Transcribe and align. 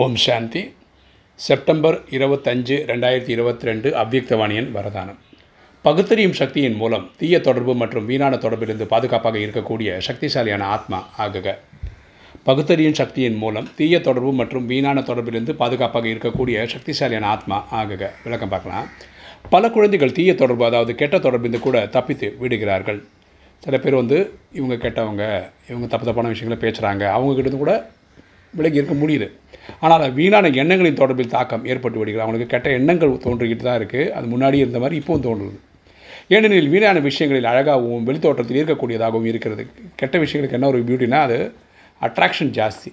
ஓம் 0.00 0.14
சாந்தி. 0.14 0.60
September 1.34 1.96
இருபத்தஞ்சு 2.10 2.76
ரெண்டாயிரத்தி 2.90 3.28
இருபத்தி 3.28 3.66
ரெண்டு 3.66 3.88
அவ்வியக்தவாணியன் 4.02 4.68
வரதானம். 4.76 5.18
பகுத்தறியும் 5.82 6.32
சக்தியின் 6.32 6.74
மூலம் 6.74 7.10
தீய 7.18 7.40
தொடர்பு 7.40 7.74
மற்றும் 7.74 8.06
வீணான 8.06 8.36
தொடர்பிலிருந்து 8.36 8.86
பாதுகாப்பாக 8.92 9.38
இருக்கக்கூடிய 9.38 9.98
சக்திசாலியான 10.06 10.60
ஆத்மா 10.60 11.08
ஆகுக. 11.18 11.54
பகுத்தறியும் 12.42 12.94
சக்தியின் 12.94 13.34
மூலம் 13.34 13.68
தீய 13.74 14.00
தொடர்பு 14.00 14.32
மற்றும் 14.32 14.66
வீணான 14.66 15.00
தொடர்பிலிருந்து 15.00 15.50
பாதுகாப்பாக 15.50 16.08
இருக்கக்கூடிய 16.08 16.66
சக்திசாலியான 16.74 17.28
ஆத்மா 17.34 17.66
ஆகுக. 17.80 18.10
விளக்கம் 18.24 18.48
பார்க்கலாம். 18.48 18.88
பல 19.50 19.70
குழந்தைகள் 19.70 20.12
தீய 20.12 20.34
தொடர்பு 20.34 20.64
அதாவது 20.64 20.94
கெட்ட 20.94 21.18
தொடர்பிலிருந்து 21.18 21.58
கூட 21.58 21.86
தப்பித்து 21.86 22.36
விடுகிறார்கள். 22.38 23.04
சில 23.58 23.78
பேர் 23.78 23.94
வந்து 23.94 24.32
இவங்க 24.52 24.74
கெட்டவங்க 24.74 25.24
இவங்க 25.68 25.86
தப்பு 25.86 26.06
தப்பான 26.06 26.28
விஷயங்களை 26.28 26.60
பேசுகிறாங்க 26.64 27.04
அவங்கக்கிட்ட 27.18 27.56
கூட 27.56 27.90
விலகி 28.54 28.76
இருக்க 28.80 28.94
முடியுது. 28.94 29.26
ஆனால் 29.86 30.14
வீணான 30.18 30.50
எண்ணங்களின் 30.62 30.98
தொடர்பில் 31.00 31.34
தாக்கம் 31.34 31.66
ஏற்பட்டு 31.72 31.98
விடுகிறது 32.00 32.24
அவங்களுக்கு 32.24 32.52
கெட்ட 32.54 32.70
எண்ணங்கள் 32.78 33.12
தோன்றிக்கிட்டு 33.26 33.66
தான் 33.68 33.78
இருக்குது 33.80 34.08
அது 34.16 34.26
முன்னாடி 34.34 34.56
இருந்த 34.62 34.80
மாதிரி 34.84 34.96
இப்போவும் 35.00 35.24
தோன்றுது. 35.26 35.58
ஏனெனில் 36.34 36.70
வீணான 36.72 37.00
விஷயங்களில் 37.08 37.48
அழகாகவும் 37.52 38.04
வெளித்தோற்றத்தில் 38.08 38.58
இருக்கக்கூடியதாகவும் 38.60 39.28
இருக்கிறது. 39.30 39.64
கெட்ட 40.00 40.14
விஷயங்களுக்கு 40.24 40.58
என்ன 40.58 40.68
ஒரு 40.72 40.80
பியூட்டினா 40.88 41.20
அது 41.28 41.38
அட்ராக்ஷன் 42.06 42.52
ஜாஸ்தி. 42.58 42.92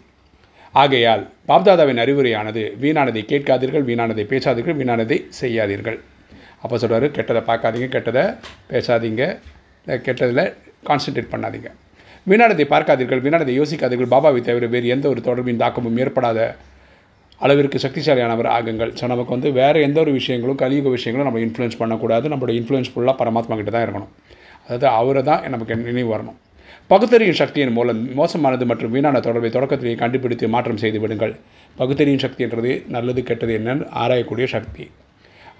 ஆகையால் 0.81 1.23
பாப்தாதாவின் 1.49 2.01
அறிவுரையானது 2.03 2.63
வீணானதை 2.83 3.21
கேட்காதீர்கள் 3.31 3.85
வீணானதை 3.89 4.25
பேசாதீர்கள் 4.33 4.79
வீணானதை 4.81 5.17
செய்யாதீர்கள். 5.41 5.99
அப்போ 6.63 6.75
சொல்கிறாரு 6.81 7.07
கெட்டதை 7.17 7.41
பார்க்காதீங்க 7.49 7.87
கெட்டதை 7.95 8.23
பேசாதீங்க 8.71 9.23
கெட்டதில் 10.07 10.43
கான்சென்ட்ரேட் 10.89 11.31
பண்ணாதீங்க. 11.33 11.69
வீணானதை 12.29 12.65
பார்க்காதீர்கள் 12.73 13.21
வீணானதை 13.25 13.53
யோசிக்காதீர்கள். 13.59 14.09
பாபாவை 14.15 14.41
தவிர 14.47 14.65
வேறு 14.73 14.87
எந்த 14.95 15.05
ஒரு 15.13 15.21
தொடர்பின் 15.27 15.61
தாக்கமும் 15.61 15.97
ஏற்படாத 16.03 16.39
அளவிற்கு 17.45 17.77
சக்திசாலியானவர் 17.83 18.49
ஆகுங்கள். 18.55 18.91
ஸோ 18.99 19.05
நமக்கு 19.11 19.33
வந்து 19.35 19.49
வேறு 19.59 19.79
எந்த 19.87 19.97
ஒரு 20.03 20.11
விஷயங்களும் 20.17 20.59
கலியுக 20.61 20.89
விஷயங்களும் 20.97 21.27
நம்ம 21.29 21.41
இன்ஃப்ளூயன்ஸ் 21.45 21.79
பண்ணக்கூடாது. 21.81 22.25
நம்மளோட 22.31 22.53
இன்ஃப்ளூயன்ஸ் 22.59 22.91
ஃபுல்லாக 22.93 23.15
பரமாத்மா 23.21 23.57
கிட்ட 23.59 23.71
தான் 23.75 23.85
இருக்கணும். 23.85 24.11
அதாவது 24.65 24.87
அவரை 24.99 25.21
தான் 25.29 25.43
நமக்கு 25.55 25.75
நினைவு 25.89 26.09
வரணும். 26.15 26.37
பகுத்தறியும் 26.91 27.39
சக்தியின் 27.41 27.73
மூலம் 27.77 28.01
மோசமானது 28.19 28.65
மற்றும் 28.71 28.93
வீணான 28.95 29.21
தொடர்பை 29.27 29.49
தொடக்கத்திலேயே 29.55 29.97
கண்டுபிடித்து 30.03 30.45
மாற்றம் 30.55 30.81
செய்து 30.83 30.99
விடுங்கள். 31.03 31.33
பகுத்தறியும் 31.79 32.23
சக்தின்றது 32.25 32.71
நல்லது 32.95 33.23
கெட்டது 33.29 33.53
என்னன்னு 33.59 33.87
ஆராயக்கூடிய 34.03 34.47
சக்தி. 34.55 34.85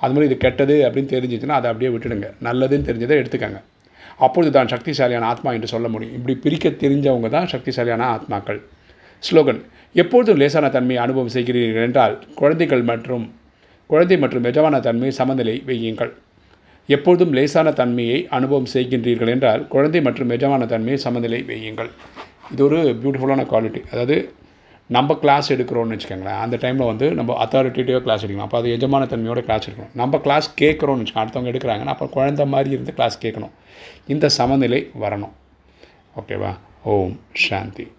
அது 0.04 0.14
மாதிரி 0.14 0.28
இது 0.30 0.38
கெட்டது 0.46 0.76
அப்படின்னு 0.88 1.12
தெரிஞ்சிச்சுன்னா 1.16 1.58
அதை 1.60 1.68
அப்படியே 1.72 1.92
விட்டுடுங்க. 1.96 2.30
நல்லதுன்னு 2.48 2.88
தெரிஞ்சதை 2.90 3.18
எடுத்துக்கங்க. 3.22 3.60
அப்பொழுது 4.26 4.52
தான் 4.58 4.72
சக்திசாலியான 4.74 5.28
ஆத்மா 5.34 5.50
என்று 5.58 5.70
சொல்ல 5.74 5.88
முடியும். 5.94 6.16
இப்படி 6.18 6.36
பிரிக்க 6.46 6.70
தெரிஞ்சவங்க 6.84 7.30
தான் 7.36 7.50
சக்திசாலியான 7.54 8.08
ஆத்மாக்கள். 8.16 8.60
ஸ்லோகன் 9.24 9.62
எப்பொழுதும் 9.96 10.40
லேசான 10.42 10.66
தன்மையை 10.78 11.02
அனுபவம் 11.04 11.34
செய்கிறீர்கள் 11.36 11.86
என்றால் 11.90 12.16
குழந்தைகள் 12.40 12.84
மற்றும் 12.92 13.26
குழந்தை 13.90 14.18
மற்றும் 14.24 14.48
எஜமான 14.50 14.76
தன்மை 14.88 15.12
சமநிலை 15.20 15.56
வையுங்கள். 15.70 16.12
எப்பொழுதும் 16.90 17.34
லேசான 17.38 17.72
தன்மையை 17.80 18.20
அனுபவம் 18.38 18.70
செய்கின்றீர்கள் 18.74 19.32
என்றால் 19.36 19.62
குழந்தை 19.74 20.02
மற்றும் 20.08 20.32
எஜமான 20.36 20.66
தன்மையை 20.74 21.00
சமநிலை 21.06 21.40
வையுங்கள். 21.50 21.90
இது 22.54 22.64
ஒரு 22.68 22.80
பியூட்டிஃபுல்லான 23.02 23.44
குவாலிட்டி 23.52 23.82
அதாவது 23.92 24.16
நம்ம 24.90 25.14
கிளாஸ் 25.14 25.54
எடுக்கிறோம்னு 25.54 25.96
வச்சுக்கோங்களேன் 25.96 26.40
அந்த 26.40 26.58
டைமில் 26.58 26.86
வந்து 26.86 27.12
நம்ம 27.12 27.46
அத்தாரிட்டேட்டிவாக 27.46 28.00
கிளாஸ் 28.00 28.26
எடுக்கணும் 28.26 28.40
அப்போ 28.40 28.58
அது 28.58 28.78
எஜமான 28.78 29.06
தன்மையோட 29.12 29.40
கிளாஸ் 29.40 29.70
எடுக்கணும். 29.70 29.92
நம்ம 29.94 30.18
கிளாஸ் 30.18 30.56
கேட்குறோன்னு 30.62 31.06
வச்சுக்கோங்க 31.06 31.24
அடுத்தவங்க 31.24 31.52
எடுக்கிறாங்கன்னா 31.54 31.96
அப்போ 31.96 32.06
குழந்த 32.06 32.48
மாதிரி 32.48 32.70
இருந்து 32.70 32.94
கிளாஸ் 32.94 33.24
கேட்கணும். 33.26 33.52
இந்த 34.08 34.30
சமநிலை 34.30 34.92
வரணும். 35.02 35.36
ஓகேவா 36.16 36.58
ஓம் 36.84 37.20
சாந்தி. 37.34 37.92